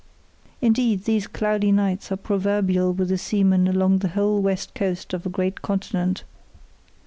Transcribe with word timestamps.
Indeed, 0.61 1.03
these 1.03 1.27
cloudy 1.27 1.71
nights 1.71 2.11
are 2.11 2.15
proverbial 2.17 2.91
with 2.91 3.09
the 3.09 3.19
seamen 3.19 3.67
along 3.67 3.99
the 3.99 4.07
whole 4.07 4.41
west 4.41 4.73
coast 4.73 5.13
of 5.13 5.27
a 5.27 5.29
great 5.29 5.61
continent. 5.61 6.23